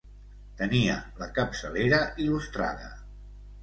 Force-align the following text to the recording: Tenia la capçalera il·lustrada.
Tenia 0.61 0.95
la 1.21 1.29
capçalera 1.37 2.03
il·lustrada. 2.27 2.95